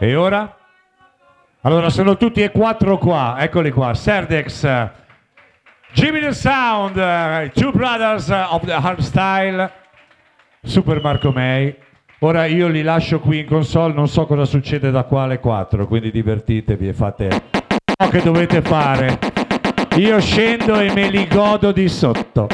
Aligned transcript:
E 0.00 0.14
ora? 0.14 0.56
Allora 1.62 1.90
sono 1.90 2.16
tutti 2.16 2.40
e 2.40 2.52
quattro 2.52 2.98
qua, 2.98 3.34
eccoli 3.38 3.72
qua, 3.72 3.92
Serdex, 3.94 4.62
Jimmy 5.92 6.20
the 6.20 6.32
Sound, 6.32 6.96
uh, 6.96 7.50
Two 7.52 7.72
Brothers 7.72 8.28
of 8.28 8.64
the 8.64 8.74
Hardstyle, 8.74 9.68
Super 10.62 11.00
Marco 11.00 11.32
May. 11.32 11.76
Ora 12.20 12.46
io 12.46 12.68
li 12.68 12.82
lascio 12.82 13.18
qui 13.18 13.40
in 13.40 13.46
console, 13.46 13.92
non 13.92 14.06
so 14.06 14.24
cosa 14.26 14.44
succede 14.44 14.92
da 14.92 15.02
qua 15.02 15.22
alle 15.22 15.40
4, 15.40 15.88
quindi 15.88 16.12
divertitevi 16.12 16.88
e 16.88 16.92
fate 16.92 17.42
ciò 17.82 18.08
che 18.08 18.22
dovete 18.22 18.62
fare. 18.62 19.18
Io 19.96 20.20
scendo 20.20 20.78
e 20.78 20.92
me 20.92 21.08
li 21.10 21.26
godo 21.26 21.72
di 21.72 21.88
sotto. 21.88 22.46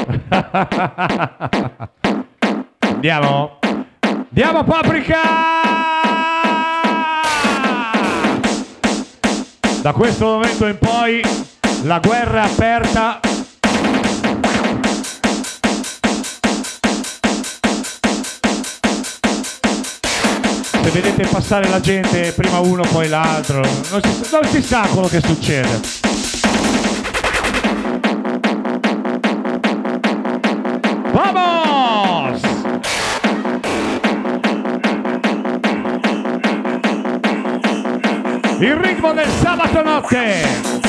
Andiamo? 2.79 3.59
Andiamo 4.01 4.65
Paprika! 4.65 6.14
Da 9.85 9.93
questo 9.93 10.25
momento 10.25 10.67
in 10.67 10.79
poi 10.79 11.23
la 11.83 11.99
guerra 11.99 12.45
è 12.45 12.47
aperta. 12.47 13.21
Se 20.71 20.91
vedete 20.91 21.27
passare 21.27 21.69
la 21.69 21.81
gente, 21.81 22.33
prima 22.33 22.61
uno 22.61 22.83
poi 22.91 23.09
l'altro, 23.09 23.61
non 23.91 24.01
si, 24.03 24.29
non 24.33 24.45
si 24.47 24.63
sa 24.63 24.87
quello 24.91 25.09
che 25.09 25.21
succede. 25.21 25.81
¡Vamos! 31.13 31.64
Il 38.59 38.77
ritmo 38.77 39.13
del 39.13 39.29
sabato 39.41 39.83
notte. 39.83 40.83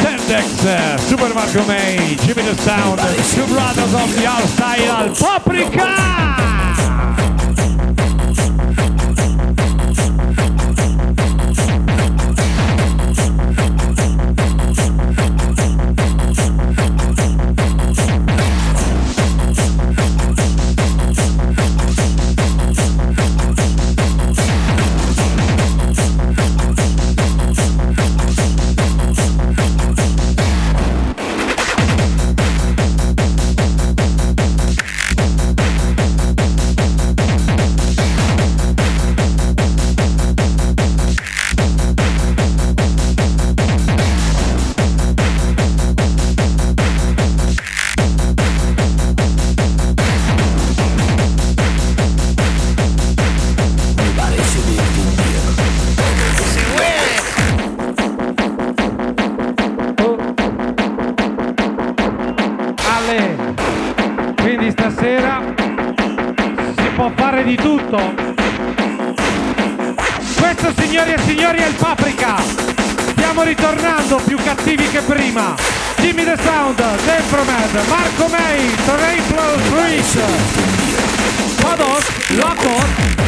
Sendex, 0.00 1.06
Super 1.06 1.34
Marco 1.34 1.62
May, 1.66 2.16
Jimmy 2.16 2.42
the 2.42 2.56
Sound, 2.62 2.98
Two 3.34 3.46
Brothers 3.46 3.92
of 3.92 4.14
the 4.16 4.26
All 4.26 4.46
Style, 4.46 5.10
Paprika! 5.18 6.57
Prima. 75.38 75.56
Jimmy 76.00 76.24
the 76.24 76.36
Sound, 76.42 76.76
Dempromed, 76.76 77.74
Marco 77.88 78.28
May, 78.28 78.70
Triple 78.86 79.58
Freak. 79.70 80.04
Todos 81.60 82.04
locos. 82.30 83.27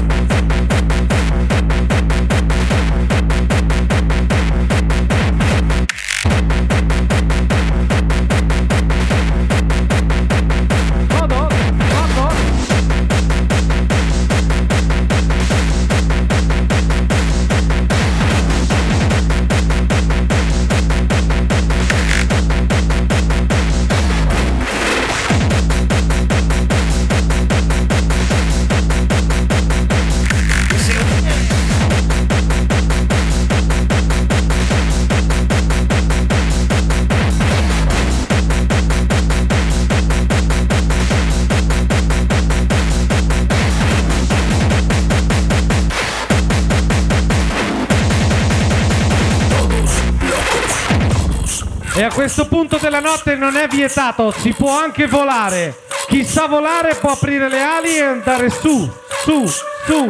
Della 52.90 53.08
notte 53.08 53.36
non 53.36 53.56
è 53.56 53.68
vietato, 53.68 54.32
si 54.32 54.52
può 54.52 54.76
anche 54.76 55.06
volare. 55.06 55.82
Chi 56.08 56.24
sa 56.24 56.46
volare 56.46 56.96
può 56.96 57.12
aprire 57.12 57.48
le 57.48 57.62
ali 57.62 57.96
e 57.96 58.02
andare 58.02 58.50
su, 58.50 58.90
su, 59.22 59.46
su. 59.46 60.08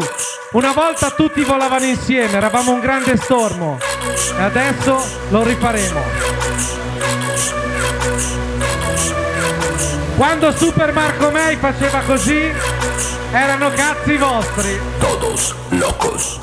Una 0.53 0.73
volta 0.73 1.11
tutti 1.11 1.43
volavano 1.43 1.85
insieme, 1.85 2.39
eravamo 2.39 2.73
un 2.73 2.81
grande 2.81 3.19
stormo. 3.19 3.79
E 4.39 4.43
adesso 4.43 5.05
lo 5.29 5.43
rifaremo. 5.43 6.03
Quando 10.17 10.51
Super 10.53 10.93
Marco 10.95 11.31
May 11.31 11.57
faceva 11.57 12.01
così, 12.01 12.51
erano 13.31 13.71
cazzi 13.73 14.17
vostri. 14.17 14.81
Todos 14.99 15.55
locos. 15.69 16.41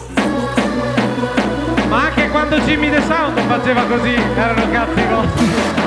Ma 1.87 2.03
anche 2.03 2.29
quando 2.29 2.59
Jimmy 2.59 2.91
The 2.91 3.01
Sound 3.07 3.39
faceva 3.47 3.81
così, 3.85 4.13
erano 4.13 4.69
cazzi 4.69 5.03
vostri. 5.09 5.86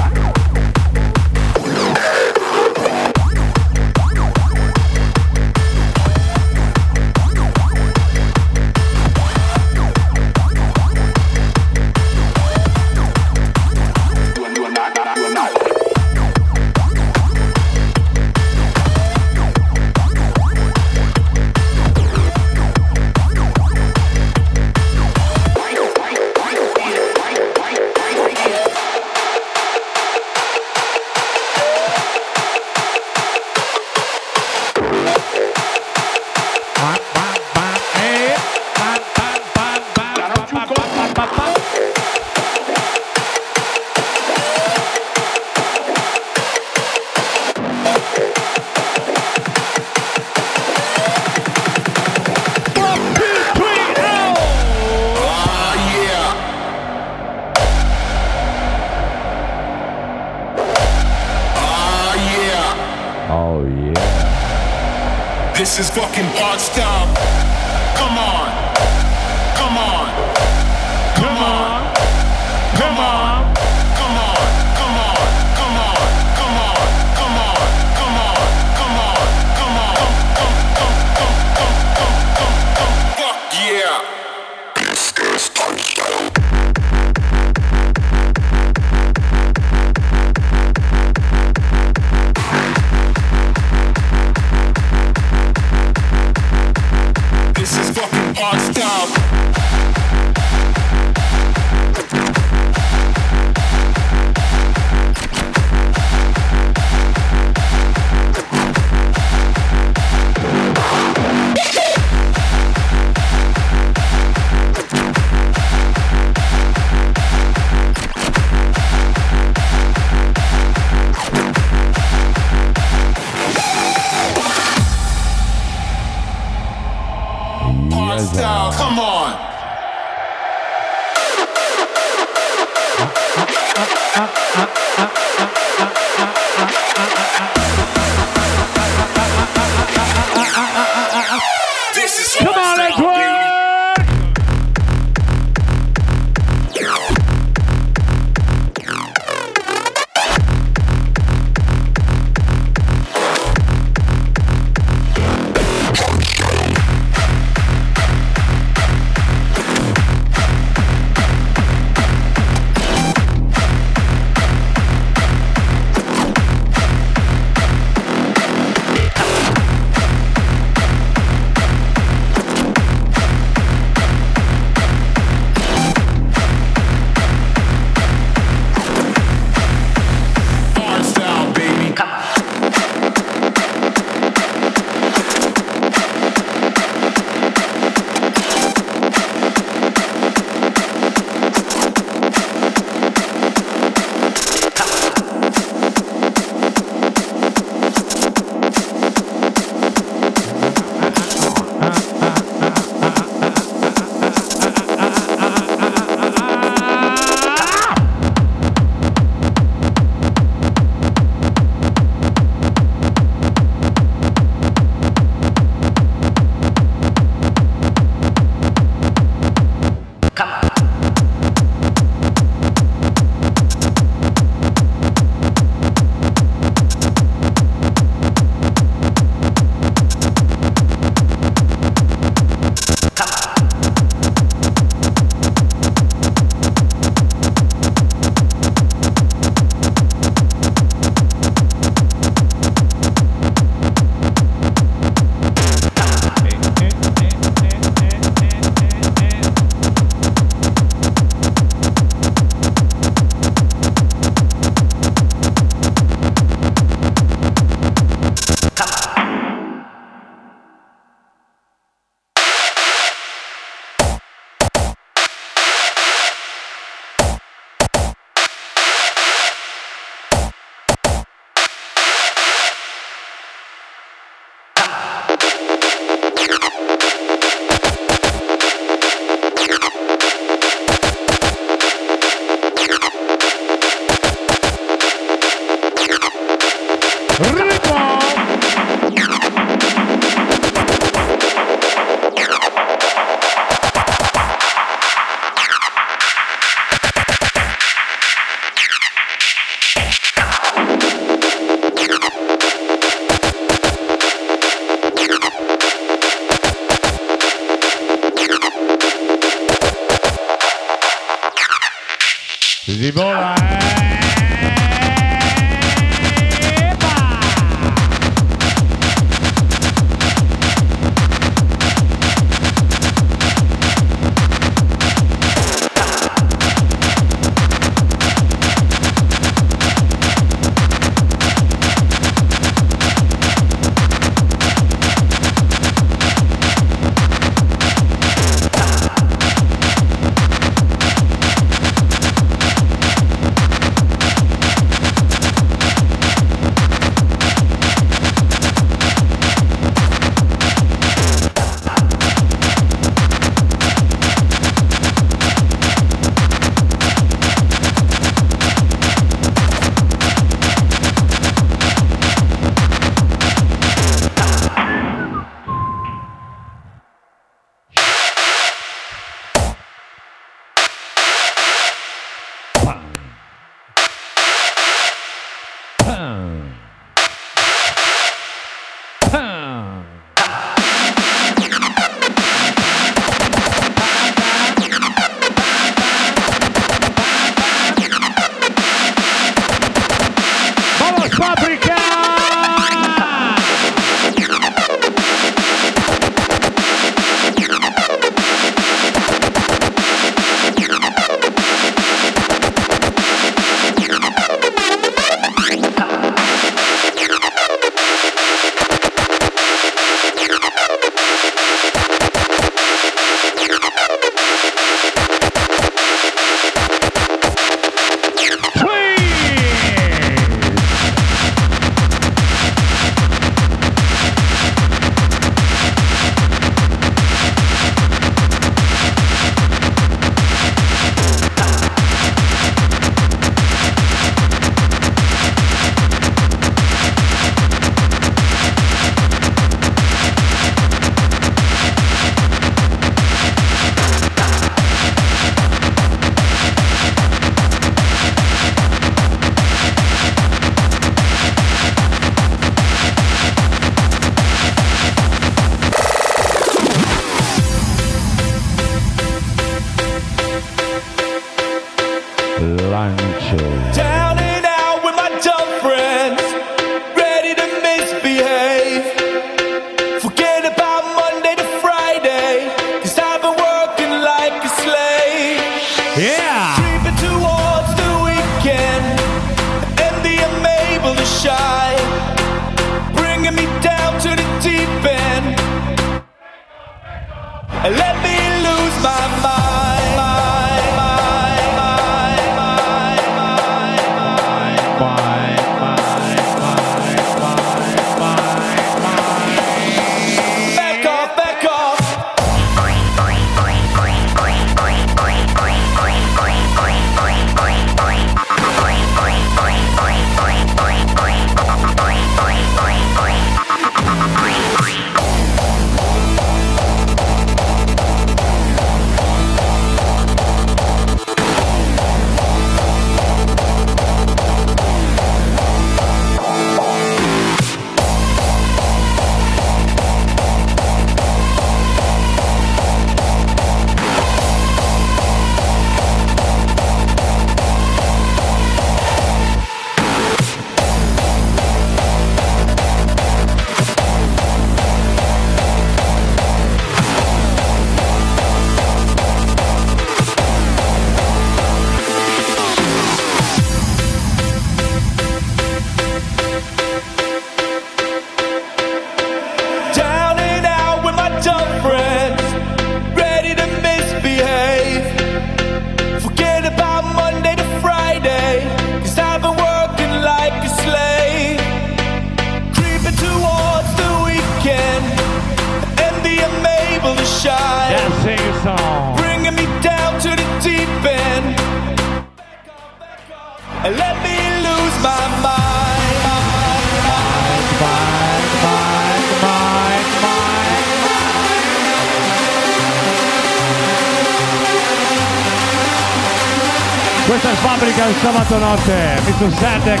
Questa 597.26 597.50
è 597.50 597.54
Fabbrica 597.54 598.06
il 598.06 598.14
sabato 598.20 598.58
notte, 598.58 599.20
Mr. 599.24 599.52
Sandex, 599.58 600.00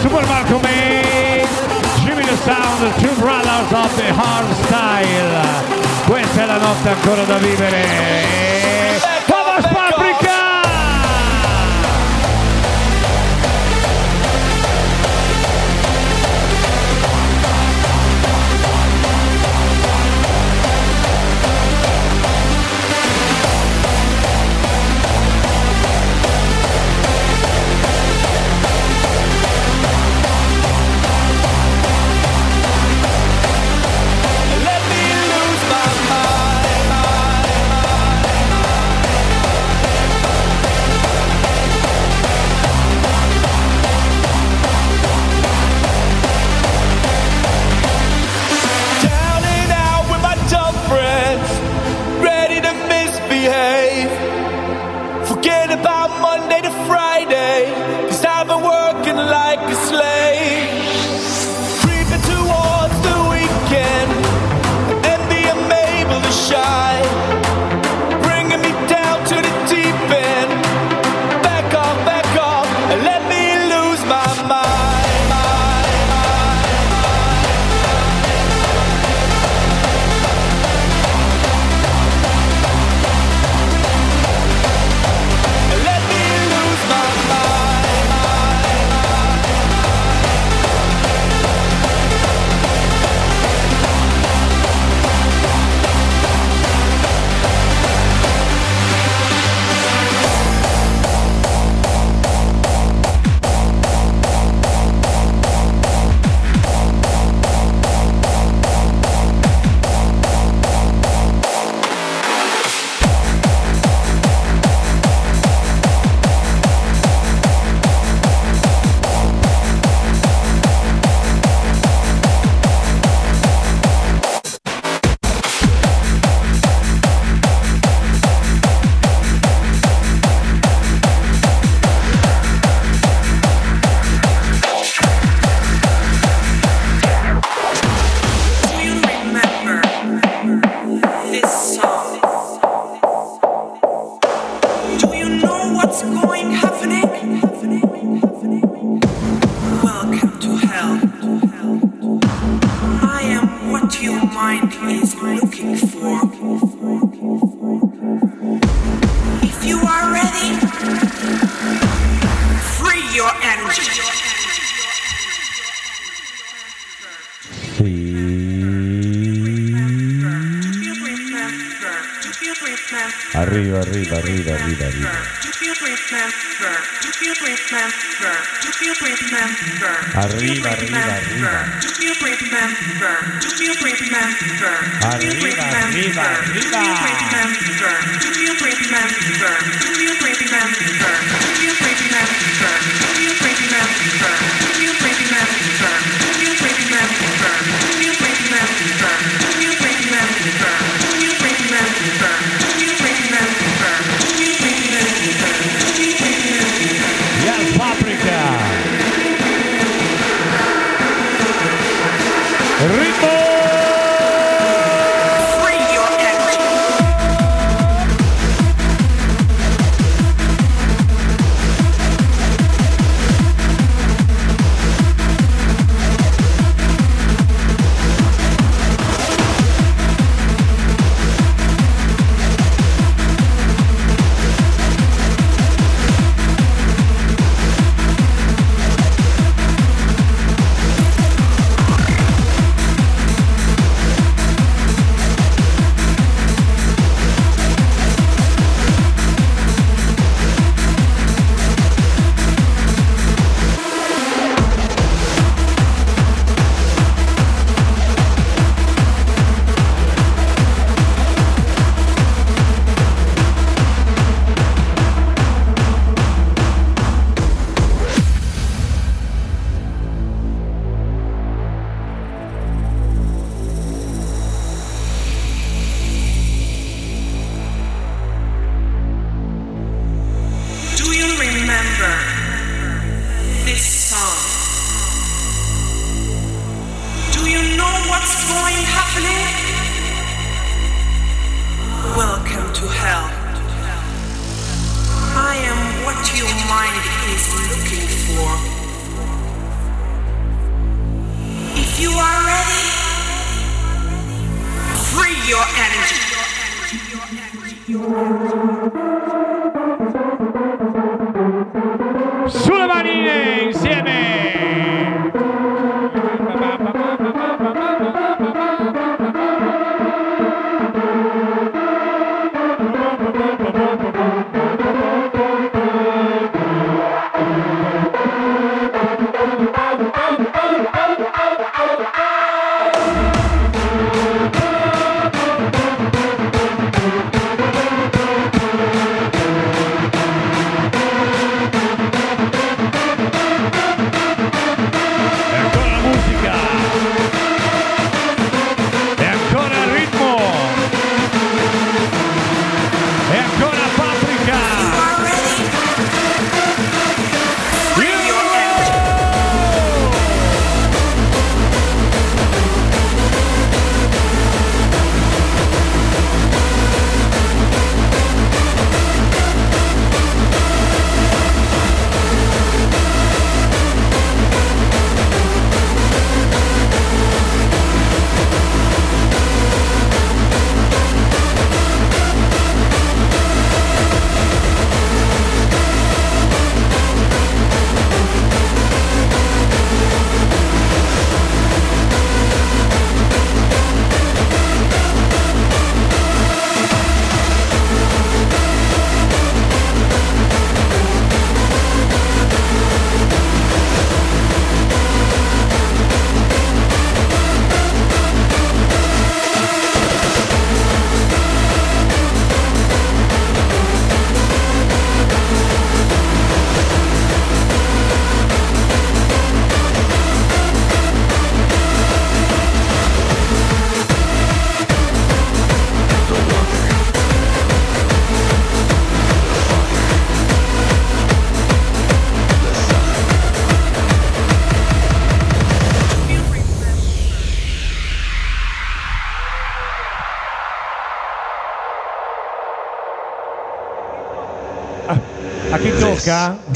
Super 0.00 0.24
Marco 0.26 0.60
Me 0.62 1.44
Jimmy 2.04 2.24
the 2.24 2.36
Sound, 2.44 2.94
Two 3.00 3.12
Brothers 3.18 3.72
of 3.72 3.94
the 3.96 4.08
Hard 4.08 4.52
Style. 4.64 5.78
Questa 6.06 6.42
è 6.42 6.46
la 6.46 6.58
notte 6.58 6.88
ancora 6.88 7.24
da 7.24 7.36
vivere. 7.38 8.79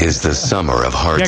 is 0.00 0.20
the 0.20 0.34
summer 0.34 0.84
of 0.84 0.92
hardstyle. 0.94 1.18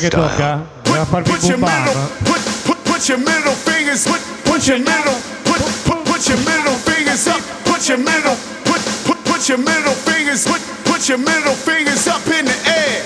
Put, 0.84 0.98
put, 1.08 1.24
put, 1.26 1.42
your 1.48 1.58
middle, 1.58 1.94
put, 2.26 2.42
put, 2.66 2.78
put 2.84 3.08
your 3.08 3.18
middle 3.18 3.54
fingers, 3.54 4.02
put, 4.06 4.20
put 4.44 4.66
your 4.66 4.78
middle, 4.78 5.14
put, 5.46 5.60
put, 5.86 6.04
put 6.06 6.28
your 6.28 6.38
middle 6.42 6.74
fingers 6.82 7.26
up, 7.28 7.40
put 7.64 7.88
your 7.88 7.98
middle, 7.98 8.34
put, 8.66 8.82
put, 9.06 9.18
put 9.30 9.48
your 9.48 9.58
middle 9.58 9.94
fingers, 9.94 10.42
put, 10.46 10.60
put 10.90 11.08
your 11.08 11.18
middle 11.18 11.54
fingers 11.54 12.08
up 12.08 12.26
in 12.26 12.44
the 12.46 12.58
air. 12.66 13.04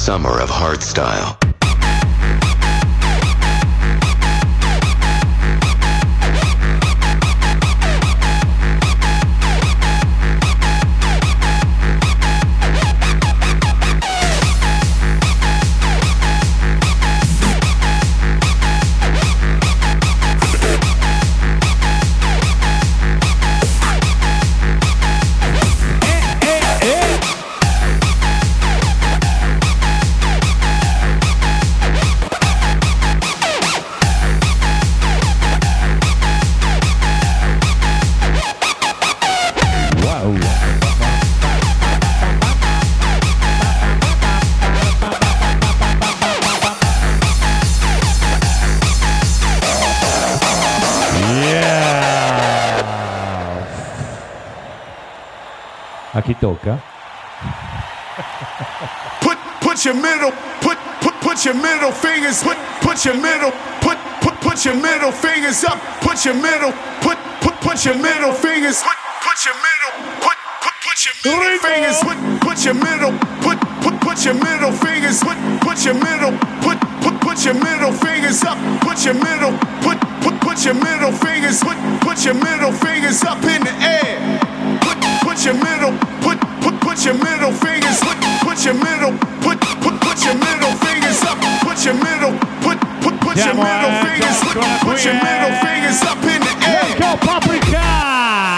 Summer 0.00 0.40
of 0.40 0.48
hardstyle. 0.48 1.39
A 56.12 56.20
chi 56.22 56.34
tocca? 56.34 56.82
Put 59.20 59.38
put 59.60 59.84
your 59.84 59.94
middle 59.94 60.32
put 60.60 60.76
put 61.00 61.14
put 61.22 61.44
your 61.44 61.54
middle 61.54 61.92
fingers 61.92 62.42
put 62.42 62.58
put 62.82 63.04
your 63.04 63.14
middle 63.14 63.52
put 63.80 63.96
put 64.20 64.34
put 64.40 64.64
your 64.64 64.74
middle 64.74 65.12
fingers 65.12 65.62
up 65.62 65.78
put 66.02 66.24
your 66.24 66.34
middle 66.34 66.72
put 67.00 67.16
put 67.40 67.54
put 67.62 67.84
your 67.84 67.94
middle 67.94 68.32
fingers 68.34 68.82
put 68.82 68.98
put 69.22 69.38
your 69.46 69.54
middle 69.54 69.92
put 70.18 70.38
put 70.60 70.74
put 70.82 70.98
your 71.06 71.14
middle 71.14 71.52
fingers 71.54 72.02
put 72.02 72.18
put 72.42 72.64
your 72.64 72.74
middle 72.74 73.12
put 73.40 73.58
put 73.80 73.94
put 74.02 74.24
your 74.24 74.34
middle 74.34 74.72
fingers 74.72 75.22
put 75.22 75.38
put 75.62 75.84
your 75.84 75.94
middle 75.94 76.34
put 76.58 76.78
put 77.06 77.14
put 77.22 77.44
your 77.44 77.54
middle 77.54 77.92
fingers 77.92 78.42
up 78.42 78.58
put 78.82 78.98
your 79.04 79.14
middle 79.14 79.54
put 79.78 79.98
put 80.26 80.34
put 80.42 80.64
your 80.64 80.74
middle 80.74 81.12
fingers 81.12 81.62
put 81.62 81.78
put 82.02 82.24
your 82.24 82.34
middle 82.34 82.72
fingers 82.72 83.22
up 83.22 83.38
in 83.44 83.62
the 83.62 83.74
air 83.78 84.29
put 85.40 85.46
your 85.46 85.64
middle 85.64 85.98
put 86.20 86.38
put 86.60 86.80
put 86.80 87.04
your 87.06 87.14
middle 87.14 87.50
fingers 87.50 87.98
put 88.00 88.18
put 88.42 88.62
your 88.62 88.74
middle 88.74 89.16
put 89.40 89.58
put 89.80 89.98
put 90.02 90.22
your 90.22 90.34
middle 90.34 90.72
fingers 90.84 91.22
up. 91.22 91.38
Put 91.62 91.82
your 91.82 91.94
middle 91.94 92.32
put 92.60 92.78
put 93.00 93.18
put 93.20 93.36
your 93.38 93.54
middle 93.54 94.04
fingers 94.04 94.38
put 94.40 94.60
put 94.84 95.02
your 95.02 95.14
middle 95.14 95.54
fingers 95.64 96.02
up 96.02 96.18
in 96.24 96.40
the 96.42 96.54
air. 96.68 96.82
Let's 96.82 97.00
go 97.00 97.16
Paprika! 97.26 98.49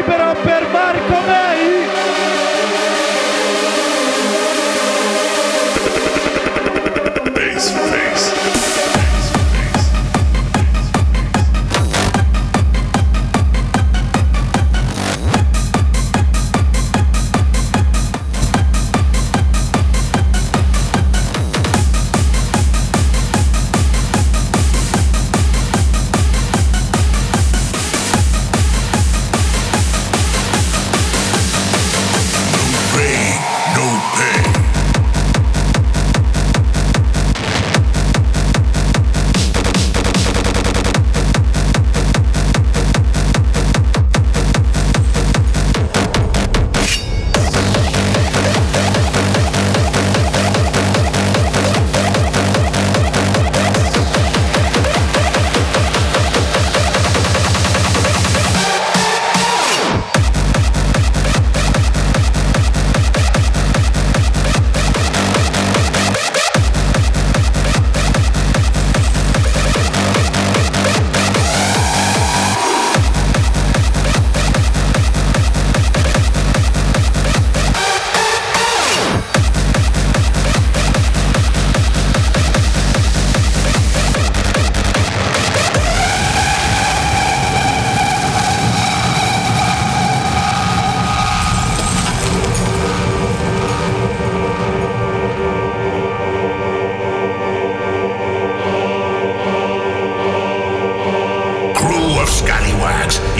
Libero 0.00 0.32
per 0.32 0.49
Marco 0.49 0.49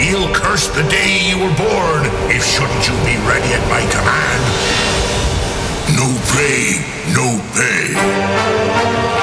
you'll 0.08 0.32
curse 0.34 0.68
the 0.68 0.82
day 0.88 1.20
you 1.28 1.36
were 1.38 1.54
born 1.56 2.06
if 2.30 2.44
shouldn't 2.44 2.86
you 2.88 2.94
be 3.04 3.16
ready 3.28 3.52
at 3.52 3.64
my 3.68 3.82
command. 3.92 4.42
No 5.96 6.08
pay, 6.32 6.80
no 7.12 7.40
pay. 7.54 9.19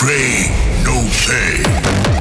No 0.00 0.06
pray, 0.06 0.50
no 0.82 0.94
pay. 1.26 2.19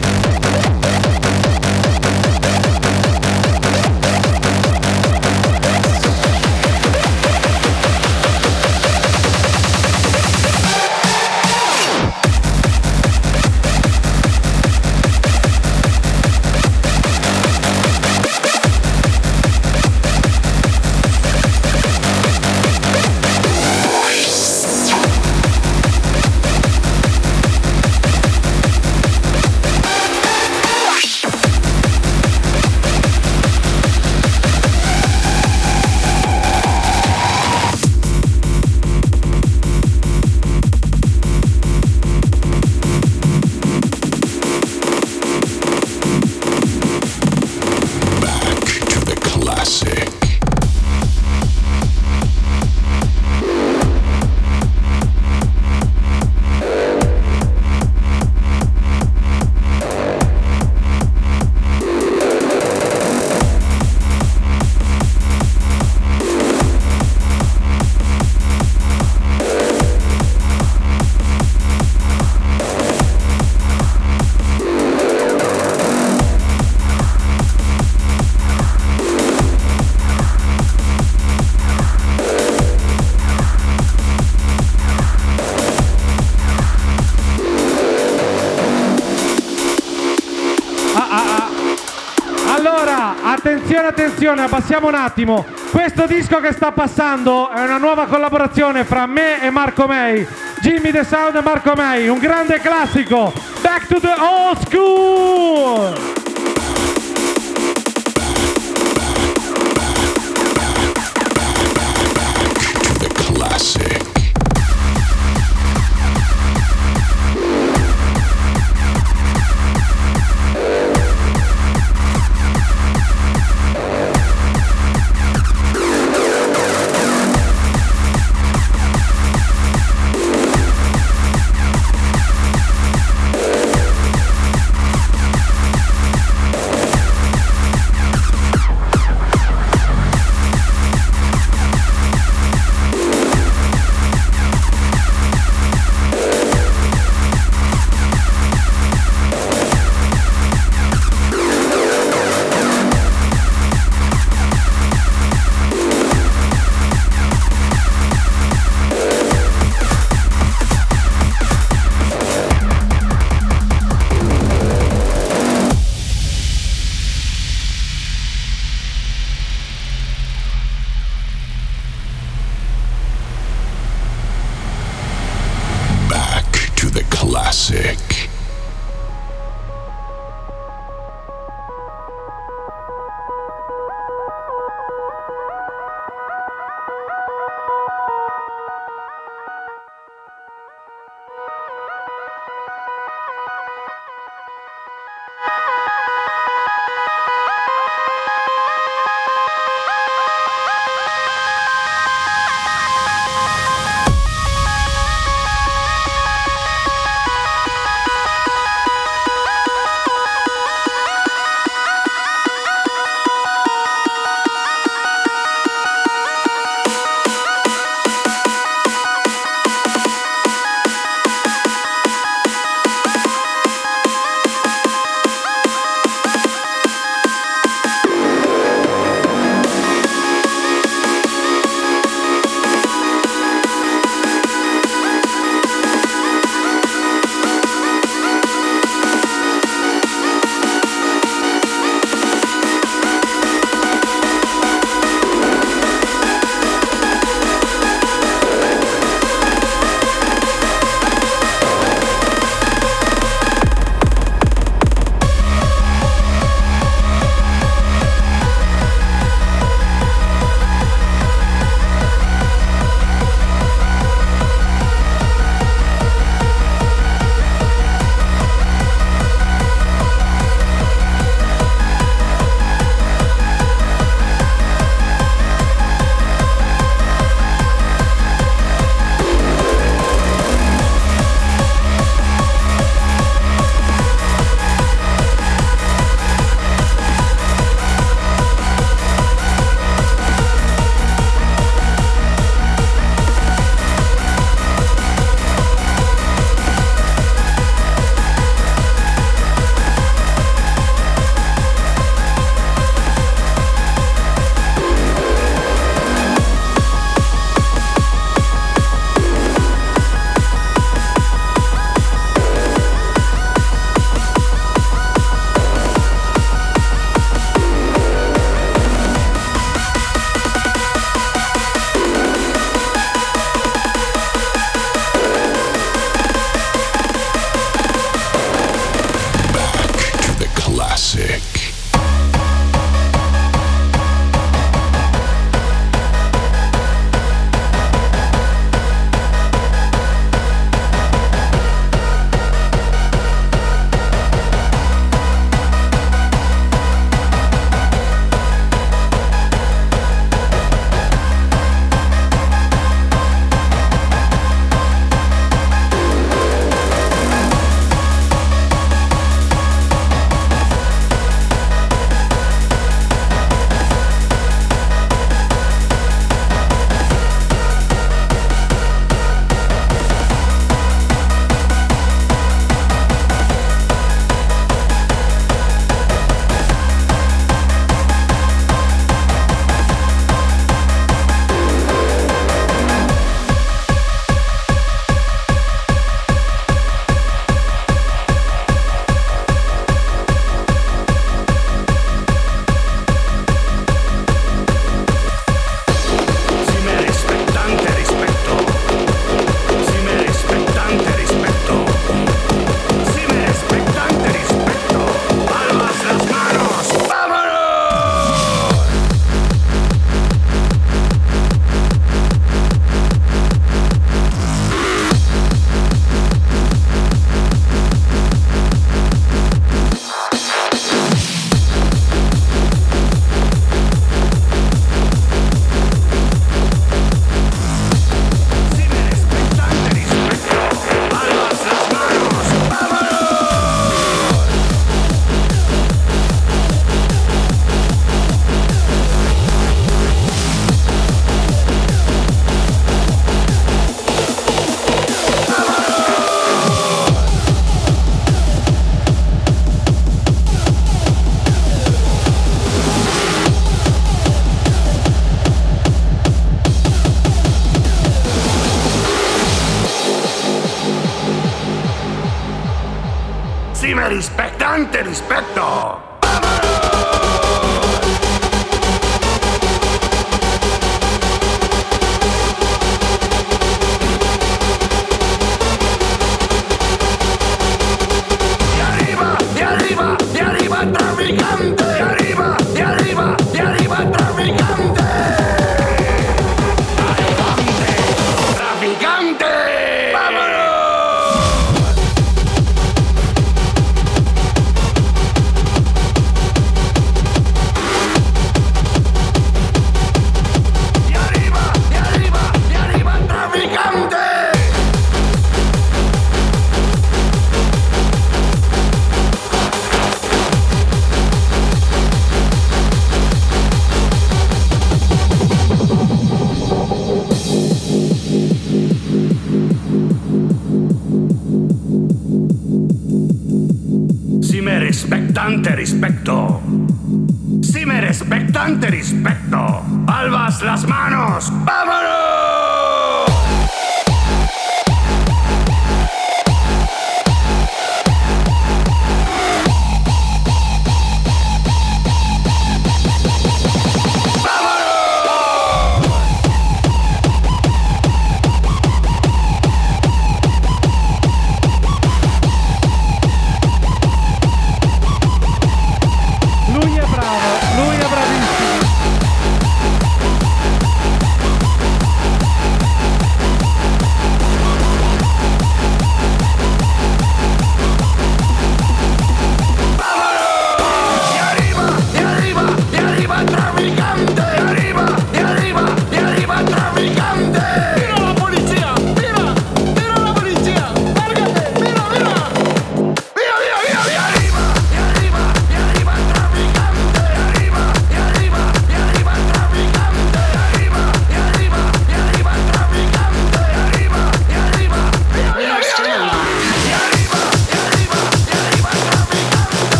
Attenzione, 94.19 94.47
abbassiamo 94.47 94.87
un 94.89 94.95
attimo. 94.95 95.45
Questo 95.71 96.05
disco 96.05 96.41
che 96.41 96.51
sta 96.51 96.73
passando 96.73 97.49
è 97.51 97.63
una 97.63 97.77
nuova 97.77 98.05
collaborazione 98.05 98.83
fra 98.83 99.05
me 99.05 99.41
e 99.41 99.49
Marco 99.49 99.87
May. 99.87 100.27
Jimmy 100.59 100.91
The 100.91 101.05
Sound 101.05 101.37
e 101.37 101.41
Marco 101.41 101.71
May, 101.73 102.09
un 102.09 102.19
grande 102.19 102.59
classico. 102.59 103.31
Back 103.61 103.87
to 103.87 103.97
the 104.01 104.15
old 104.19 104.59
school! 104.67 106.18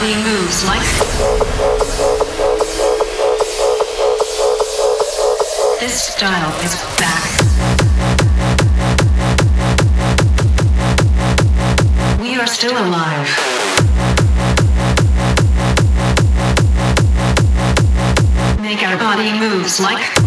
Body 0.00 0.14
moves 0.14 0.64
like. 0.64 0.80
This 5.78 6.04
style 6.04 6.54
is 6.64 6.74
back. 6.96 7.28
We 12.18 12.34
are 12.36 12.46
still 12.46 12.72
alive. 12.72 13.28
Make 18.62 18.82
our 18.82 18.96
body 18.96 19.38
moves 19.38 19.80
like. 19.80 20.19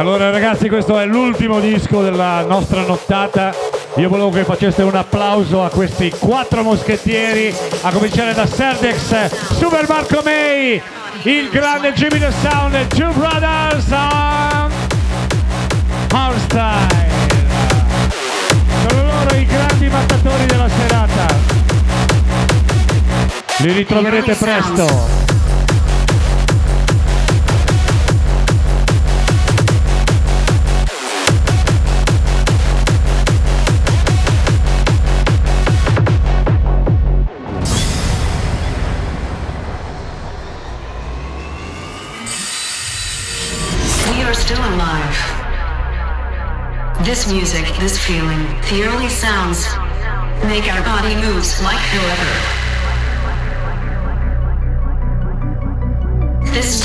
Allora 0.00 0.30
ragazzi 0.30 0.70
questo 0.70 0.98
è 0.98 1.04
l'ultimo 1.04 1.60
disco 1.60 2.00
della 2.00 2.40
nostra 2.40 2.80
nottata. 2.80 3.52
Io 3.96 4.08
volevo 4.08 4.30
che 4.30 4.44
faceste 4.44 4.80
un 4.80 4.94
applauso 4.94 5.62
a 5.62 5.68
questi 5.68 6.08
quattro 6.08 6.62
moschettieri, 6.62 7.54
a 7.82 7.92
cominciare 7.92 8.32
da 8.32 8.46
Serdex, 8.46 9.58
Super 9.58 9.86
Marco 9.86 10.22
May, 10.24 10.80
il 11.24 11.50
grande 11.50 11.92
Jimmy 11.92 12.18
the 12.18 12.32
Sound, 12.40 12.76
e 12.76 12.86
Two 12.86 13.12
Brothers 13.12 13.90
on 13.90 14.72
Hardstyle. 16.14 17.18
Sono 18.88 19.02
loro 19.02 19.36
i 19.36 19.44
grandi 19.44 19.86
mattatori 19.86 20.46
della 20.46 20.68
serata. 20.70 21.26
Li 23.58 23.72
ritroverete 23.72 24.34
presto. 24.34 25.19
Music, 47.32 47.64
this 47.78 47.96
feeling, 47.96 48.42
the 48.70 48.82
early 48.82 49.08
sounds 49.08 49.64
make 50.48 50.66
our 50.66 50.82
body 50.82 51.14
moves 51.14 51.62
like 51.62 51.78
no 51.94 52.02
other. 52.10 52.32
This 56.52 56.84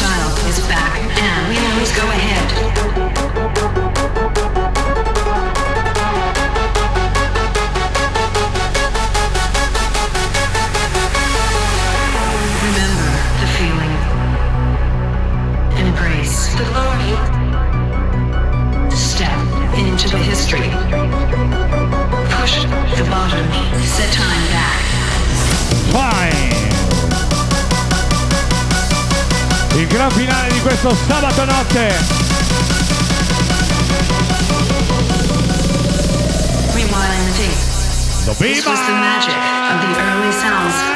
Fine. 25.95 26.53
Il 29.75 29.87
gran 29.87 30.11
finale 30.11 30.51
di 30.51 30.59
questo 30.59 30.93
sabato 31.07 31.45
notte. 31.45 31.95
Rewind. 36.73 37.35
This 38.39 38.65
was 38.65 38.79
the 38.85 38.91
magic 38.91 39.37
of 39.71 39.79
the 39.79 40.01
early 40.01 40.31
sounds. 40.33 40.94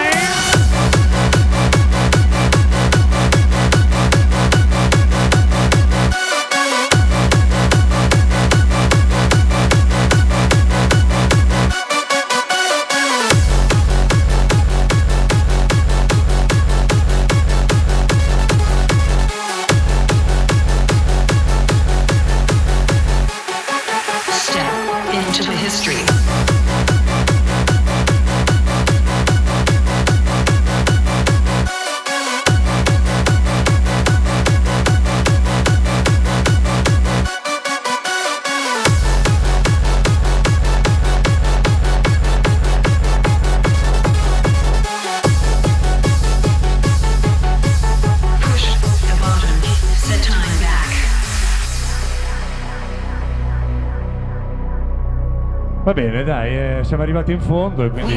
Va 55.90 55.96
bene, 55.96 56.24
dai, 56.24 56.56
eh, 56.56 56.84
siamo 56.84 57.02
arrivati 57.02 57.32
in 57.32 57.42
fondo 57.42 57.84
e 57.84 57.90
quindi 57.90 58.16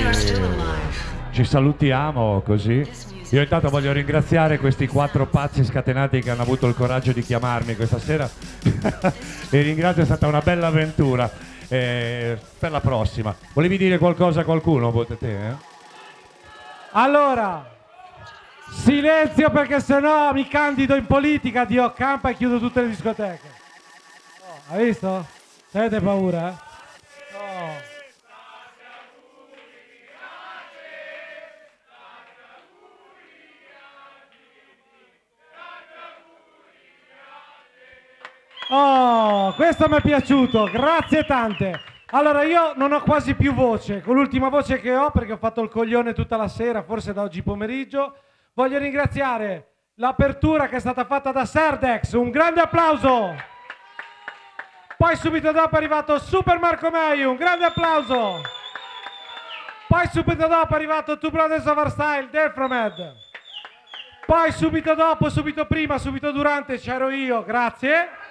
ci 1.30 1.42
salutiamo 1.42 2.42
così. 2.44 2.86
Io 3.30 3.40
intanto 3.40 3.70
voglio 3.70 3.92
ringraziare 3.92 4.58
questi 4.58 4.86
quattro 4.86 5.26
pazzi 5.26 5.64
scatenati 5.64 6.20
che 6.20 6.28
hanno 6.28 6.42
avuto 6.42 6.66
il 6.66 6.74
coraggio 6.74 7.12
di 7.12 7.22
chiamarmi 7.22 7.74
questa 7.74 7.98
sera 7.98 8.28
e 9.48 9.60
ringrazio, 9.62 10.02
è 10.02 10.04
stata 10.04 10.26
una 10.26 10.40
bella 10.40 10.66
avventura. 10.66 11.30
Eh, 11.68 12.38
per 12.58 12.70
la 12.70 12.80
prossima. 12.80 13.34
Volevi 13.54 13.78
dire 13.78 13.96
qualcosa 13.96 14.42
a 14.42 14.44
qualcuno? 14.44 14.92
Potete, 14.92 15.28
eh? 15.30 15.54
Allora, 16.90 17.66
silenzio 18.70 19.48
perché 19.48 19.80
sennò 19.80 20.30
mi 20.34 20.46
candido 20.46 20.94
in 20.94 21.06
politica, 21.06 21.64
Dio 21.64 21.90
campa 21.94 22.28
e 22.28 22.34
chiudo 22.34 22.58
tutte 22.58 22.82
le 22.82 22.88
discoteche. 22.88 23.48
Oh, 24.40 24.74
hai 24.74 24.84
visto? 24.84 25.26
Avete 25.72 26.00
paura, 26.02 26.50
eh? 26.50 26.70
Oh, 38.74 39.52
questo 39.52 39.86
mi 39.86 39.96
è 39.96 40.00
piaciuto, 40.00 40.64
grazie 40.72 41.26
tante. 41.26 41.78
Allora, 42.12 42.42
io 42.42 42.72
non 42.74 42.90
ho 42.92 43.02
quasi 43.02 43.34
più 43.34 43.52
voce, 43.52 44.00
con 44.00 44.14
l'ultima 44.14 44.48
voce 44.48 44.80
che 44.80 44.96
ho, 44.96 45.10
perché 45.10 45.32
ho 45.32 45.36
fatto 45.36 45.60
il 45.60 45.68
coglione 45.68 46.14
tutta 46.14 46.38
la 46.38 46.48
sera, 46.48 46.82
forse 46.82 47.12
da 47.12 47.20
oggi 47.20 47.42
pomeriggio, 47.42 48.16
voglio 48.54 48.78
ringraziare 48.78 49.74
l'apertura 49.96 50.68
che 50.68 50.76
è 50.76 50.80
stata 50.80 51.04
fatta 51.04 51.32
da 51.32 51.44
Sardex, 51.44 52.12
un 52.12 52.30
grande 52.30 52.62
applauso. 52.62 53.34
Poi 54.96 55.16
subito 55.16 55.52
dopo 55.52 55.74
è 55.74 55.76
arrivato 55.76 56.18
Super 56.18 56.58
Marco 56.58 56.88
Mei, 56.88 57.24
un 57.24 57.36
grande 57.36 57.66
applauso. 57.66 58.40
Poi 59.86 60.06
subito 60.06 60.46
dopo 60.46 60.72
è 60.72 60.76
arrivato 60.76 61.18
Two 61.18 61.30
Brothers 61.30 61.66
of 61.66 61.76
Our 61.76 61.90
Style, 61.90 62.30
Delframed. 62.30 63.16
Poi 64.24 64.50
subito 64.50 64.94
dopo, 64.94 65.28
subito 65.28 65.66
prima, 65.66 65.98
subito 65.98 66.32
durante 66.32 66.78
c'ero 66.78 67.10
io, 67.10 67.44
grazie. 67.44 68.21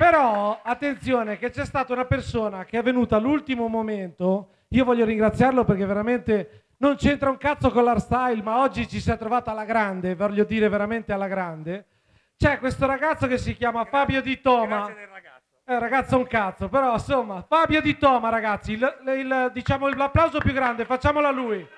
Però 0.00 0.58
attenzione 0.62 1.36
che 1.36 1.50
c'è 1.50 1.66
stata 1.66 1.92
una 1.92 2.06
persona 2.06 2.64
che 2.64 2.78
è 2.78 2.82
venuta 2.82 3.16
all'ultimo 3.16 3.68
momento, 3.68 4.52
io 4.68 4.82
voglio 4.86 5.04
ringraziarlo 5.04 5.62
perché 5.66 5.84
veramente 5.84 6.68
non 6.78 6.96
c'entra 6.96 7.28
un 7.28 7.36
cazzo 7.36 7.70
con 7.70 7.84
l'art 7.84 8.00
style, 8.00 8.40
ma 8.40 8.60
oggi 8.60 8.88
ci 8.88 8.98
si 8.98 9.10
è 9.10 9.18
trovato 9.18 9.50
alla 9.50 9.66
grande, 9.66 10.14
voglio 10.14 10.44
dire 10.44 10.70
veramente 10.70 11.12
alla 11.12 11.28
grande. 11.28 11.84
C'è 12.34 12.58
questo 12.60 12.86
ragazzo 12.86 13.26
che 13.26 13.36
si 13.36 13.54
chiama 13.54 13.84
Fabio 13.84 14.22
Di 14.22 14.40
Toma. 14.40 14.90
Eh, 15.66 15.78
ragazzo 15.78 16.16
un 16.16 16.26
cazzo, 16.26 16.70
però 16.70 16.94
insomma, 16.94 17.44
Fabio 17.46 17.82
Di 17.82 17.98
Toma, 17.98 18.30
ragazzi, 18.30 18.72
il, 18.72 18.94
il- 19.18 19.50
diciamo 19.52 19.86
l'applauso 19.90 20.38
più 20.38 20.54
grande, 20.54 20.86
facciamolo 20.86 21.26
a 21.26 21.30
lui. 21.30 21.68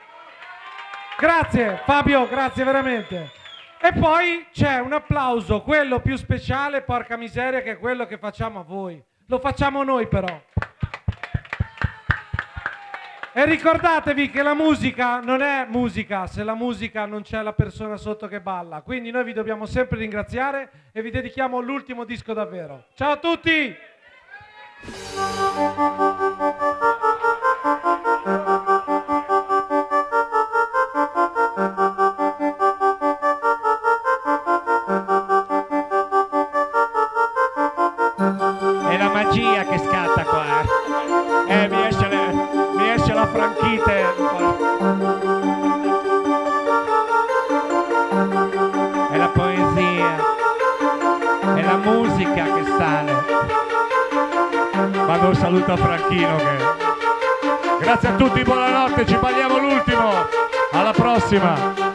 Grazie 1.18 1.80
Fabio, 1.84 2.28
grazie 2.28 2.62
veramente. 2.62 3.41
E 3.84 3.92
poi 3.94 4.46
c'è 4.52 4.78
un 4.78 4.92
applauso, 4.92 5.62
quello 5.62 5.98
più 6.00 6.14
speciale, 6.14 6.82
porca 6.82 7.16
miseria, 7.16 7.62
che 7.62 7.72
è 7.72 7.78
quello 7.78 8.06
che 8.06 8.16
facciamo 8.16 8.60
a 8.60 8.62
voi. 8.62 9.02
Lo 9.26 9.40
facciamo 9.40 9.82
noi 9.82 10.06
però. 10.06 10.40
E 13.32 13.44
ricordatevi 13.44 14.30
che 14.30 14.42
la 14.42 14.54
musica 14.54 15.18
non 15.18 15.42
è 15.42 15.66
musica 15.68 16.28
se 16.28 16.44
la 16.44 16.54
musica 16.54 17.06
non 17.06 17.22
c'è 17.22 17.42
la 17.42 17.54
persona 17.54 17.96
sotto 17.96 18.28
che 18.28 18.40
balla. 18.40 18.82
Quindi 18.82 19.10
noi 19.10 19.24
vi 19.24 19.32
dobbiamo 19.32 19.66
sempre 19.66 19.98
ringraziare 19.98 20.70
e 20.92 21.02
vi 21.02 21.10
dedichiamo 21.10 21.58
l'ultimo 21.60 22.04
disco 22.04 22.32
davvero. 22.34 22.84
Ciao 22.94 23.10
a 23.10 23.16
tutti! 23.16 23.74
Magia 39.32 39.64
che 39.64 39.78
scatta 39.78 40.24
qua. 40.24 40.44
Eh, 41.48 41.66
mi 41.66 41.86
esce, 41.86 42.06
le- 42.06 42.34
mi 42.74 42.90
esce 42.90 43.14
la 43.14 43.26
franchite. 43.26 44.14
È 49.10 49.16
la 49.16 49.28
poesia. 49.28 50.16
È 51.54 51.62
la 51.62 51.76
musica 51.76 52.44
che 52.44 52.64
sale. 52.76 53.24
Mando 55.06 55.28
un 55.28 55.34
saluto 55.34 55.72
a 55.72 55.76
Franchino 55.78 56.36
che... 56.36 56.56
Grazie 57.80 58.08
a 58.10 58.12
tutti, 58.12 58.42
buonanotte, 58.42 59.06
ci 59.06 59.14
parliamo 59.16 59.56
l'ultimo. 59.56 60.12
Alla 60.72 60.92
prossima. 60.92 61.91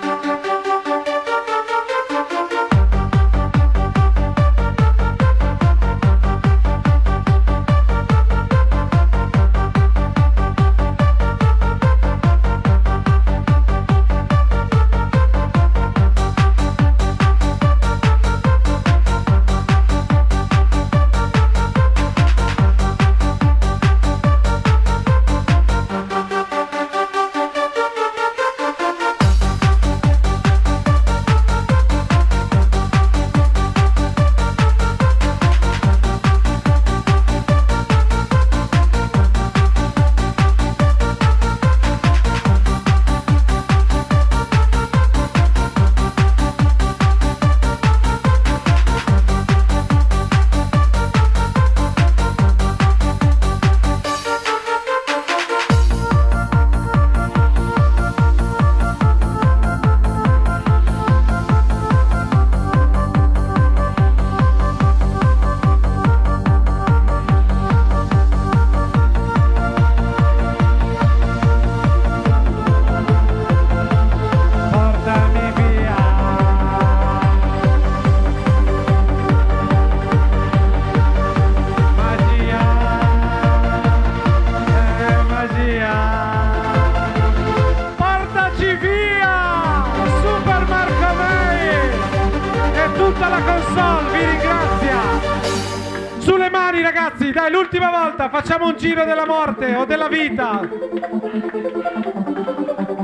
Console 93.88 94.12
vi 94.12 94.26
ringrazia. 94.26 95.00
Sulle 96.18 96.50
mani 96.50 96.82
ragazzi, 96.82 97.32
dai, 97.32 97.52
l'ultima 97.52 97.90
volta 97.90 98.30
facciamo 98.30 98.68
un 98.68 98.76
giro 98.76 99.06
della 99.06 99.26
morte 99.26 99.76
o 99.76 99.86
della 99.86 100.10
vita. 100.10 100.60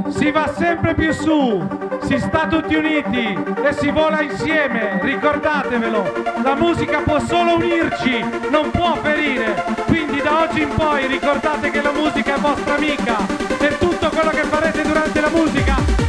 Si 0.09 0.31
va 0.31 0.53
sempre 0.53 0.93
più 0.93 1.11
su, 1.11 1.65
si 2.03 2.17
sta 2.19 2.47
tutti 2.47 2.75
uniti 2.75 3.37
e 3.63 3.73
si 3.73 3.89
vola 3.91 4.21
insieme, 4.21 4.99
ricordatevelo. 5.01 6.41
La 6.43 6.55
musica 6.55 6.99
può 6.99 7.19
solo 7.19 7.55
unirci, 7.55 8.19
non 8.49 8.69
può 8.69 8.95
ferire. 9.01 9.63
Quindi 9.87 10.21
da 10.21 10.41
oggi 10.41 10.61
in 10.61 10.73
poi 10.75 11.07
ricordate 11.07 11.71
che 11.71 11.81
la 11.81 11.91
musica 11.91 12.35
è 12.35 12.39
vostra 12.39 12.75
amica 12.75 13.17
e 13.59 13.77
tutto 13.77 14.09
quello 14.09 14.29
che 14.29 14.43
farete 14.43 14.81
durante 14.83 15.21
la 15.21 15.29
musica 15.29 16.02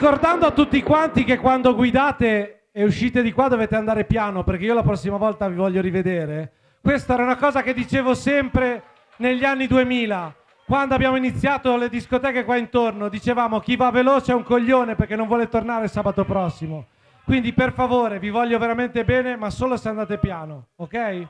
Ricordando 0.00 0.46
a 0.46 0.52
tutti 0.52 0.82
quanti 0.82 1.24
che 1.24 1.36
quando 1.36 1.74
guidate 1.74 2.68
e 2.72 2.84
uscite 2.84 3.20
di 3.20 3.32
qua 3.32 3.48
dovete 3.48 3.76
andare 3.76 4.06
piano 4.06 4.44
perché 4.44 4.64
io 4.64 4.72
la 4.72 4.82
prossima 4.82 5.18
volta 5.18 5.46
vi 5.46 5.56
voglio 5.56 5.82
rivedere. 5.82 6.52
Questa 6.80 7.12
era 7.12 7.22
una 7.22 7.36
cosa 7.36 7.62
che 7.62 7.74
dicevo 7.74 8.14
sempre 8.14 8.82
negli 9.18 9.44
anni 9.44 9.66
2000. 9.66 10.34
Quando 10.64 10.94
abbiamo 10.94 11.16
iniziato 11.16 11.76
le 11.76 11.90
discoteche 11.90 12.44
qua 12.44 12.56
intorno, 12.56 13.10
dicevamo 13.10 13.60
chi 13.60 13.76
va 13.76 13.90
veloce 13.90 14.32
è 14.32 14.34
un 14.34 14.42
coglione 14.42 14.94
perché 14.94 15.16
non 15.16 15.26
vuole 15.26 15.48
tornare 15.48 15.86
sabato 15.86 16.24
prossimo. 16.24 16.86
Quindi 17.22 17.52
per 17.52 17.74
favore, 17.74 18.18
vi 18.18 18.30
voglio 18.30 18.56
veramente 18.56 19.04
bene, 19.04 19.36
ma 19.36 19.50
solo 19.50 19.76
se 19.76 19.90
andate 19.90 20.16
piano, 20.16 20.68
ok? 20.76 21.26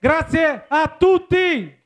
Grazie 0.00 0.64
a 0.66 0.96
tutti! 0.98 1.77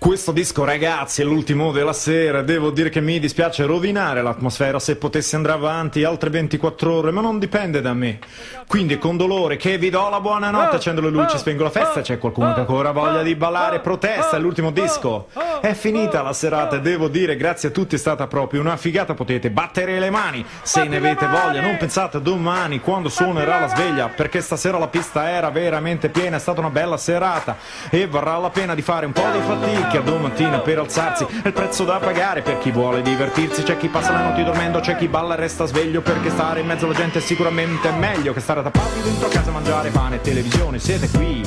Questo 0.00 0.30
disco 0.30 0.64
ragazzi 0.64 1.22
è 1.22 1.24
l'ultimo 1.24 1.72
della 1.72 1.92
sera, 1.92 2.42
devo 2.42 2.70
dire 2.70 2.88
che 2.88 3.00
mi 3.00 3.18
dispiace 3.18 3.64
rovinare 3.64 4.22
l'atmosfera, 4.22 4.78
se 4.78 4.94
potessi 4.94 5.34
andare 5.34 5.54
avanti 5.54 6.04
altre 6.04 6.30
24 6.30 6.94
ore, 6.94 7.10
ma 7.10 7.20
non 7.20 7.40
dipende 7.40 7.80
da 7.80 7.92
me. 7.94 8.20
Quindi 8.68 8.96
con 8.96 9.16
dolore 9.16 9.56
che 9.56 9.76
vi 9.76 9.90
do 9.90 10.08
la 10.08 10.20
buonanotte, 10.20 10.76
accendo 10.76 11.00
le 11.00 11.10
luci, 11.10 11.36
spengo 11.36 11.64
la 11.64 11.70
festa, 11.70 12.00
c'è 12.00 12.16
qualcuno 12.18 12.54
che 12.54 12.60
ancora 12.60 12.92
voglia 12.92 13.22
di 13.22 13.34
ballare, 13.34 13.80
protesta, 13.80 14.36
è 14.36 14.38
l'ultimo 14.38 14.70
disco. 14.70 15.26
È 15.60 15.72
finita 15.74 16.22
la 16.22 16.32
serata 16.32 16.76
e 16.76 16.80
devo 16.80 17.08
dire 17.08 17.34
grazie 17.34 17.70
a 17.70 17.72
tutti 17.72 17.96
è 17.96 17.98
stata 17.98 18.28
proprio 18.28 18.60
una 18.60 18.76
figata, 18.76 19.14
potete 19.14 19.50
battere 19.50 19.98
le 19.98 20.10
mani 20.10 20.46
se 20.62 20.84
ne 20.84 20.98
avete 20.98 21.26
voglia, 21.26 21.60
non 21.60 21.76
pensate 21.76 22.22
domani 22.22 22.78
quando 22.78 23.08
suonerà 23.08 23.58
la 23.58 23.68
sveglia, 23.68 24.08
perché 24.08 24.42
stasera 24.42 24.78
la 24.78 24.86
pista 24.86 25.28
era 25.28 25.50
veramente 25.50 26.08
piena, 26.08 26.36
è 26.36 26.40
stata 26.40 26.60
una 26.60 26.70
bella 26.70 26.96
serata. 26.96 27.56
E 27.90 28.06
varrà 28.06 28.38
la 28.38 28.50
pena 28.50 28.76
di 28.76 28.82
fare 28.82 29.04
un 29.04 29.12
po' 29.12 29.26
di 29.32 29.40
fatica 29.40 29.87
domattina 29.96 30.58
per 30.58 30.78
alzarsi, 30.78 31.26
è 31.42 31.46
il 31.46 31.52
prezzo 31.52 31.84
da 31.84 31.98
pagare 31.98 32.42
per 32.42 32.58
chi 32.58 32.70
vuole 32.70 33.00
divertirsi, 33.00 33.62
c'è 33.62 33.78
chi 33.78 33.88
passa 33.88 34.12
le 34.16 34.22
notti 34.22 34.44
dormendo, 34.44 34.80
c'è 34.80 34.96
chi 34.96 35.08
balla 35.08 35.34
e 35.34 35.36
resta 35.38 35.64
sveglio 35.64 36.02
perché 36.02 36.28
stare 36.28 36.60
in 36.60 36.66
mezzo 36.66 36.84
alla 36.84 36.94
gente 36.94 37.18
è 37.18 37.22
sicuramente 37.22 37.90
meglio 37.92 38.32
che 38.32 38.40
stare 38.40 38.62
tappati 38.62 39.00
dentro 39.02 39.28
casa 39.28 39.48
a 39.48 39.52
mangiare 39.52 39.88
pane 39.90 40.16
e 40.16 40.20
televisione, 40.20 40.78
siete 40.78 41.08
qui. 41.08 41.42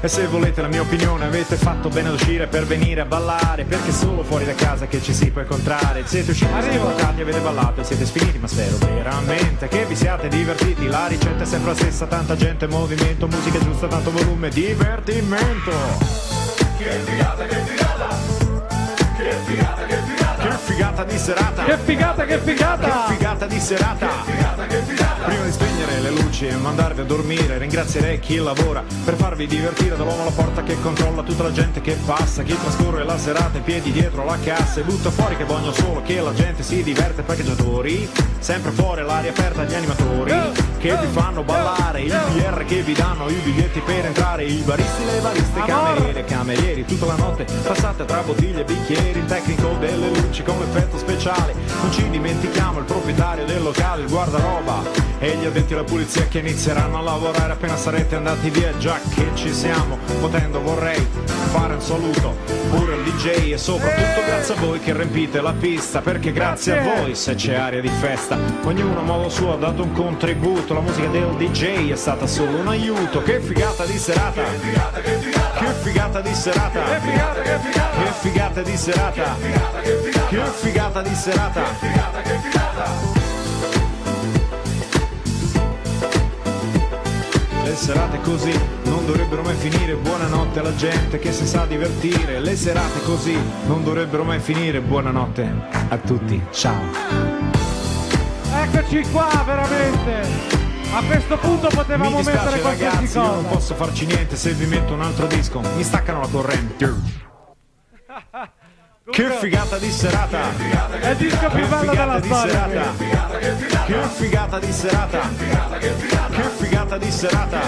E 0.00 0.08
se 0.08 0.26
volete 0.26 0.60
la 0.60 0.68
mia 0.68 0.82
opinione 0.82 1.24
avete 1.24 1.56
fatto 1.56 1.88
bene 1.88 2.08
ad 2.08 2.14
uscire 2.14 2.46
per 2.46 2.66
venire 2.66 3.00
a 3.00 3.06
ballare 3.06 3.64
perché 3.64 3.90
solo 3.92 4.22
fuori 4.22 4.44
da 4.44 4.54
casa 4.54 4.86
che 4.86 5.02
ci 5.02 5.14
si 5.14 5.30
può 5.30 5.40
incontrare, 5.40 6.06
siete 6.06 6.32
usciti, 6.32 6.52
siete 6.60 6.78
votati, 6.78 7.22
avete 7.22 7.40
ballato 7.40 7.80
e 7.80 7.84
siete 7.84 8.04
sfiniti, 8.04 8.38
ma 8.38 8.46
spero 8.46 8.76
veramente 8.78 9.68
che 9.68 9.84
vi 9.86 9.96
siate 9.96 10.28
divertiti, 10.28 10.86
la 10.86 11.06
ricetta 11.06 11.42
è 11.42 11.46
sempre 11.46 11.70
la 11.70 11.76
stessa, 11.76 12.06
tanta 12.06 12.36
gente, 12.36 12.66
movimento, 12.66 13.26
musica 13.26 13.58
giusta, 13.58 13.86
tanto 13.86 14.10
volume, 14.10 14.50
divertimento. 14.50 16.35
Che 16.76 16.90
figata, 16.90 17.44
che 17.46 17.56
figata! 17.64 18.08
Che 19.16 19.32
figata, 19.46 19.86
che 19.86 19.96
figata! 19.96 20.48
Che 20.48 20.56
figata 20.58 21.04
di 21.04 21.18
serata! 21.18 21.64
Che 21.64 21.78
figata, 21.78 22.24
che 22.26 22.38
figata! 22.38 23.06
Che 23.06 23.14
figata 23.14 23.46
di 23.46 23.60
serata! 23.60 24.08
Prima 25.24 25.44
di 25.44 25.52
spegnere 25.52 26.00
le 26.00 26.10
luci 26.10 26.25
e 26.44 26.54
mandarvi 26.54 27.00
a 27.00 27.04
dormire, 27.04 27.56
ringrazierei 27.56 28.18
chi 28.18 28.36
lavora 28.36 28.84
per 29.04 29.14
farvi 29.14 29.46
divertire 29.46 29.96
dall'uomo 29.96 30.22
alla 30.22 30.30
porta 30.30 30.62
che 30.62 30.78
controlla 30.82 31.22
tutta 31.22 31.44
la 31.44 31.52
gente 31.52 31.80
che 31.80 31.96
passa, 32.04 32.42
chi 32.42 32.54
trascorre 32.54 33.04
la 33.04 33.16
serata 33.16 33.56
in 33.56 33.64
piedi 33.64 33.90
dietro 33.90 34.22
la 34.24 34.38
cassa 34.44 34.80
e 34.80 34.82
butta 34.82 35.10
fuori 35.10 35.36
che 35.36 35.44
voglio 35.44 35.72
solo 35.72 36.02
che 36.02 36.20
la 36.20 36.34
gente 36.34 36.62
si 36.62 36.82
diverte, 36.82 37.22
parcheggiatori, 37.22 38.06
sempre 38.38 38.70
fuori 38.72 39.02
l'aria 39.02 39.30
aperta 39.30 39.62
agli 39.62 39.74
animatori 39.74 40.32
che 40.78 40.96
vi 40.96 41.06
fanno 41.12 41.42
ballare, 41.42 42.02
il 42.02 42.10
PR 42.10 42.64
che 42.66 42.82
vi 42.82 42.92
danno 42.92 43.28
i 43.28 43.34
biglietti 43.34 43.80
per 43.80 44.04
entrare, 44.04 44.44
i 44.44 44.62
baristi, 44.64 45.04
le 45.04 45.20
bariste, 45.20 45.60
cameriere, 45.64 46.24
camerieri, 46.24 46.84
tutta 46.84 47.06
la 47.06 47.16
notte 47.16 47.46
passate 47.62 48.04
tra 48.04 48.20
bottiglie 48.20 48.60
e 48.60 48.64
bicchieri, 48.64 49.20
il 49.20 49.24
tecnico 49.24 49.74
delle 49.80 50.08
luci 50.08 50.42
con 50.42 50.58
l'effetto 50.58 50.98
speciale, 50.98 51.54
non 51.80 51.90
ci 51.92 52.08
dimentichiamo 52.10 52.80
il 52.80 52.84
proprietario 52.84 53.46
del 53.46 53.62
locale, 53.62 54.02
il 54.02 54.08
guardaroba 54.10 55.06
e 55.18 55.36
gli 55.36 55.44
addetti 55.44 55.72
alla 55.72 55.84
pulizia 55.84 56.26
che 56.28 56.38
inizieranno 56.38 56.98
a 56.98 57.02
lavorare 57.02 57.52
appena 57.52 57.76
sarete 57.76 58.16
andati 58.16 58.50
via, 58.50 58.76
già 58.78 58.98
che 59.14 59.30
ci 59.34 59.52
siamo, 59.52 59.98
potendo 60.20 60.60
vorrei 60.60 61.06
fare 61.52 61.74
un 61.74 61.80
saluto 61.80 62.36
pure 62.70 62.94
al 62.94 63.02
DJ 63.02 63.52
e 63.52 63.58
soprattutto 63.58 64.24
grazie 64.26 64.54
a 64.54 64.58
voi 64.58 64.78
che 64.80 64.92
riempite 64.92 65.40
la 65.40 65.52
pista, 65.52 66.00
perché 66.00 66.32
grazie, 66.32 66.78
a 66.78 66.82
voi 66.82 67.14
se 67.14 67.34
c'è 67.34 67.54
aria 67.54 67.80
di 67.80 67.88
festa, 67.88 68.38
ognuno 68.64 69.00
a 69.00 69.02
modo 69.02 69.28
suo 69.28 69.54
ha 69.54 69.56
dato 69.56 69.82
un 69.82 69.92
contributo, 69.92 70.74
la 70.74 70.80
musica 70.80 71.08
del 71.08 71.34
DJ 71.36 71.90
è 71.90 71.96
stata 71.96 72.26
solo 72.26 72.58
un 72.58 72.68
aiuto, 72.68 73.22
che 73.22 73.40
figata 73.40 73.84
di 73.84 73.98
serata, 73.98 74.42
che 74.42 74.58
figata, 74.58 75.00
che 75.00 75.18
figata, 75.18 75.58
che 75.58 75.72
figata 75.82 76.20
di 76.20 76.34
serata, 76.34 76.82
che 76.82 77.00
figata, 77.00 77.40
che 77.40 77.58
figata, 77.58 78.02
che 78.02 78.12
figata 78.20 78.62
di 78.62 78.76
serata, 78.76 79.36
che 80.28 80.44
figata 80.60 81.02
di 81.02 81.14
serata, 81.14 81.62
che 81.62 81.86
figata, 81.86 82.20
che 82.22 82.38
figata. 82.42 83.15
Serate 87.76 88.20
così 88.22 88.52
non 88.84 89.04
dovrebbero 89.04 89.42
mai 89.42 89.54
finire, 89.54 89.94
buonanotte 89.94 90.60
alla 90.60 90.74
gente 90.74 91.18
che 91.18 91.30
si 91.30 91.46
sa 91.46 91.66
divertire. 91.66 92.40
Le 92.40 92.56
serate 92.56 93.02
così 93.02 93.38
non 93.66 93.84
dovrebbero 93.84 94.24
mai 94.24 94.40
finire, 94.40 94.80
buonanotte 94.80 95.54
a 95.88 95.98
tutti, 95.98 96.42
ciao. 96.50 96.82
Eccoci 98.52 99.02
qua, 99.12 99.42
veramente! 99.44 100.54
A 100.92 101.02
questo 101.02 101.36
punto 101.36 101.68
potevamo 101.68 102.16
dispiace 102.16 102.44
mettere 102.44 102.60
qualsiasi 102.62 102.94
ragazzi, 102.94 103.16
io 103.16 103.22
cosa. 103.22 103.34
non 103.34 103.46
posso 103.48 103.74
farci 103.74 104.06
niente 104.06 104.36
se 104.36 104.52
vi 104.52 104.64
metto 104.66 104.94
un 104.94 105.02
altro 105.02 105.26
disco, 105.26 105.60
mi 105.76 105.82
staccano 105.82 106.20
la 106.20 106.28
corrente. 106.28 106.94
Che 109.08 109.30
figata 109.38 109.78
di 109.78 109.88
serata! 109.88 110.50
È 110.98 111.10
il 111.10 111.16
disco 111.16 111.48
più 111.50 111.64
bello 111.68 111.94
della 111.94 112.20
storia. 112.20 112.92
Che 113.86 114.02
figata 114.16 114.58
di 114.58 114.72
serata! 114.72 115.20
Che 115.78 116.42
figata 116.56 116.98
di 116.98 117.10
serata! 117.12 117.60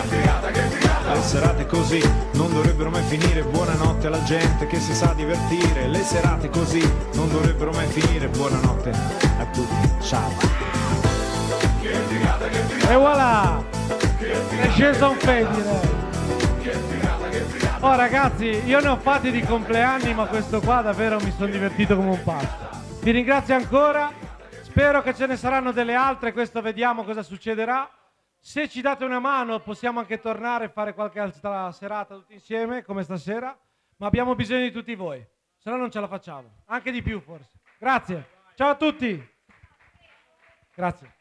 Le 1.12 1.22
serate 1.22 1.64
così 1.66 2.03
non 2.32 2.53
dovrebbero 2.53 2.91
mai 2.91 3.05
finire, 3.05 3.43
buonanotte 3.43 4.09
alla 4.09 4.22
gente 4.24 4.66
che 4.66 4.80
si 4.80 4.93
sa 4.93 5.12
divertire. 5.14 5.86
Le 5.86 6.03
serate 6.03 6.51
così 6.51 6.80
non 7.14 7.30
dovrebbero 7.30 7.70
mai 7.70 7.86
finire, 7.86 8.26
buonanotte 8.26 8.91
a 8.91 9.45
tutti. 9.53 9.91
Ciao! 10.03 10.32
E 12.89 12.95
voilà! 12.95 13.64
È 14.61 14.68
sceso 14.70 15.11
un 15.11 15.16
pedine. 15.18 15.99
Oh 17.81 17.95
ragazzi, 17.95 18.45
io 18.45 18.81
ne 18.81 18.89
ho 18.89 18.97
fatti 18.97 19.31
di 19.31 19.41
compleanni, 19.41 20.12
ma 20.12 20.26
questo 20.26 20.61
qua 20.61 20.83
davvero 20.83 21.20
mi 21.20 21.31
sono 21.31 21.47
divertito 21.47 21.95
come 21.95 22.11
un 22.11 22.22
pazzo. 22.24 23.01
Vi 23.03 23.12
ringrazio 23.12 23.55
ancora. 23.55 24.11
Spero 24.62 25.01
che 25.01 25.14
ce 25.14 25.26
ne 25.26 25.37
saranno 25.37 25.70
delle 25.70 25.95
altre, 25.95 26.33
questo 26.33 26.61
vediamo 26.61 27.05
cosa 27.05 27.22
succederà. 27.22 27.89
Se 28.41 28.68
ci 28.68 28.81
date 28.81 29.05
una 29.05 29.20
mano 29.20 29.61
possiamo 29.61 30.01
anche 30.01 30.18
tornare 30.18 30.64
e 30.64 30.68
fare 30.70 30.93
qualche 30.93 31.20
altra 31.20 31.70
serata 31.70 32.16
tutti 32.16 32.35
insieme, 32.35 32.83
come 32.83 33.05
stasera, 33.05 33.57
ma 33.99 34.07
abbiamo 34.09 34.35
bisogno 34.35 34.62
di 34.62 34.72
tutti 34.72 34.97
voi, 34.97 35.24
se 35.57 35.70
no 35.70 35.76
non 35.76 35.91
ce 35.91 36.01
la 36.01 36.09
facciamo, 36.09 36.62
anche 36.66 36.91
di 36.91 37.01
più 37.01 37.20
forse. 37.20 37.61
Grazie, 37.79 38.26
ciao 38.57 38.70
a 38.70 38.74
tutti. 38.74 39.35
Grazie. 40.74 41.17